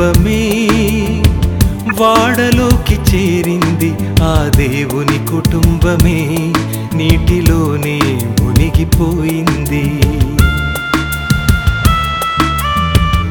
దీపమే 0.00 0.68
వాడలోకి 2.00 2.94
చేరింది 2.94 3.92
ఆ 4.22 4.50
దేవుని 4.56 5.26
కుటుంబమే. 5.26 6.52
నీటిలోనే 6.94 8.00
మునిగిపోయింది. 8.40 10.00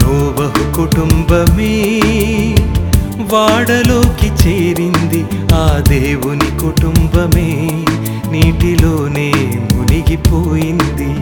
నోబహు 0.03 0.73
కుటుంబమే 0.75 2.01
వాడలోకి 3.33 4.27
చేరింది 4.27 5.25
ఆ 5.53 5.83
దేవుని 5.89 6.59
కుటుంబమే. 6.59 7.69
నీటిలోనే 8.31 9.33
మునిగిపోయింది. 9.75 11.15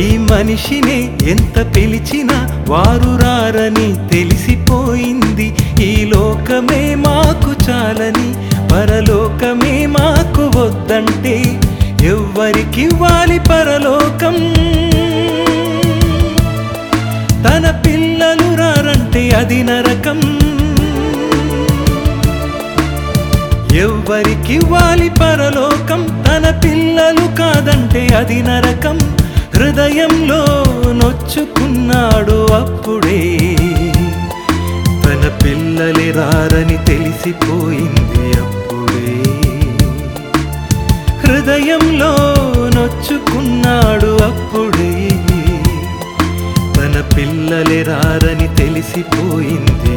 ఈ 0.00 0.18
మనిషినే 0.18 1.10
ఎంత 1.22 1.76
పిలిచినా 1.76 2.64
వారు 2.68 3.12
రారని 3.22 4.08
తెలిసిపోయింది. 4.08 5.54
ఈ 5.80 6.04
లోకమే 6.04 6.94
మాకు 6.94 7.70
చాలని 7.70 8.30
పరలోకమే 8.72 9.86
మాకు 9.86 10.58
వద్దంటే 10.58 11.60
ఎవ్వరికివ్వాలి 12.02 13.38
పరలోకం. 13.38 14.36
తన 17.44 17.82
పిల్లలు 17.86 18.48
రారంటే 18.56 19.30
అది 19.30 19.62
నరకం. 19.62 20.27
ఎవ్వరికివ్వాలి 24.08 25.08
పరలోకం? 25.08 26.24
తన 26.26 26.60
పిల్లలు 26.64 27.36
కాదంటే 27.36 28.06
అది 28.06 28.42
నరకం. 28.42 28.98
హృదయంలో 29.54 30.40
నొచ్చుకున్నాడు 30.92 32.38
అప్పుడే. 32.52 33.20
తన 35.04 35.38
పిల్లలే 35.44 36.10
రారని 36.10 36.78
తెలిసిపోయింది 36.84 38.24
అప్పుడే. 38.40 39.14
హృదయంలో 41.24 42.12
నొచ్చుకున్నాడు 42.76 44.10
అప్పుడే. 44.22 44.92
తన 46.76 47.04
పిల్లలే 47.16 47.82
రారని 47.82 48.56
తెలిసిపోయింది 48.56 49.87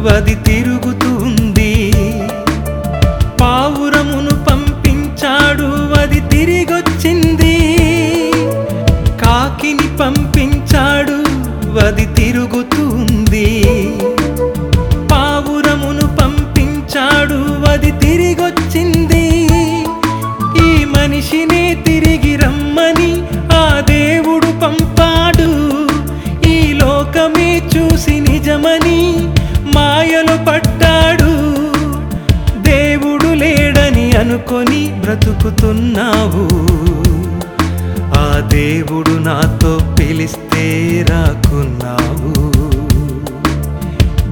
వది 0.00 0.34
తిరుగుతుంది. 0.34 1.92
పావురమును 3.40 4.44
పంపించాడు 4.44 6.00
అది 6.00 6.20
తిరిగొచ్చింది. 6.20 7.56
కాకిని 9.22 9.96
పంపించాడు 9.96 11.18
వది 11.70 12.06
తిరుగుతుంది. 12.06 13.64
బ్రతుకుతున్నావు. 35.40 36.48
ఆ 38.18 38.48
దేవుడు 38.48 39.10
నాతో 39.10 39.96
పిలిస్తే 40.00 40.64
రాకున్నావు. 41.10 42.50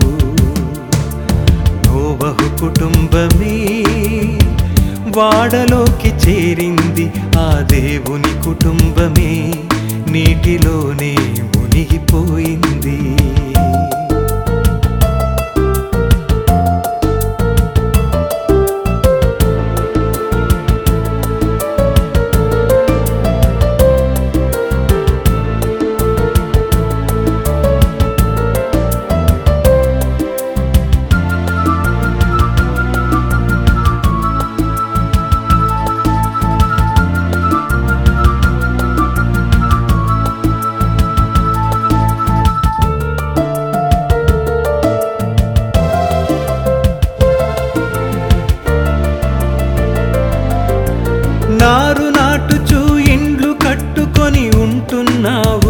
నోబహు 1.87 2.57
కుటుంబమే 2.59 3.83
వాడలోకి 5.17 6.09
చేరింది. 6.09 7.11
ఆ 7.37 7.67
దేవుని 7.71 8.43
కుటుంబమే 8.43 9.53
నీటిలోనే 10.17 11.15
మునిగిపోయింది. 11.55 12.97
నారు 51.67 52.07
నాటుచూ 52.17 52.81
ఇండ్లు 53.13 53.49
కట్టుకొని 53.65 54.43
ఉంటున్నావు. 54.63 55.66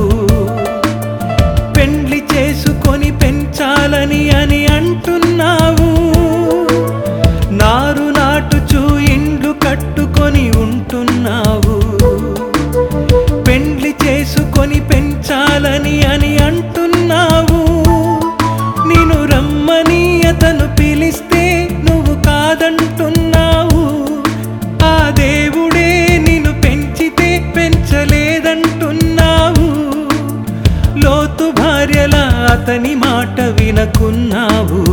మాట 33.78 33.86
వినకున్నావు 33.86 34.84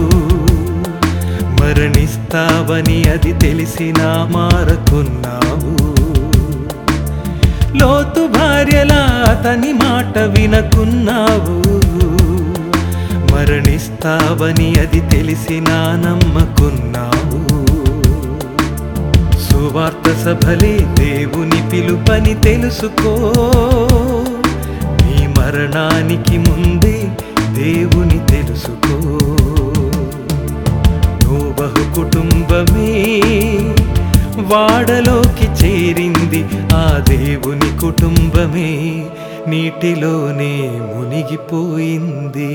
మరణిస్తావని 1.63 3.05
అది 3.09 3.33
తెలిసినా 3.33 4.29
మారకున్నావు. 4.33 5.77
లోతు 7.77 8.27
భార్యలా 8.27 9.03
అతని 9.31 9.73
మాట 9.73 10.19
వినకున్నావు. 10.19 11.63
మరణిస్తావని 13.35 14.75
అది 14.81 15.01
తెలిసినా 15.01 16.03
నమ్మకున్నావు. 16.07 17.41
సువార్త 19.39 20.13
సభలే 20.25 20.95
దేవుని 20.99 21.71
పిలుపని 21.71 22.35
తెలుసుకో. 22.35 23.33
నీ 24.85 25.27
మరణానికి 25.27 26.39
ముందే 26.39 27.09
దేవుని 27.55 28.27
తెలుసుకో. 28.27 29.01
బహు 31.61 31.95
కుటుంబమే 31.95 33.23
వాడలోకి 34.39 35.65
చేరింది 35.65 36.45
ఆ 36.73 37.05
దేవుని 37.09 37.79
కుటుంబమే. 37.79 39.05
నీటిలోనే 39.49 40.71
మునిగిపోయింది. 40.71 42.55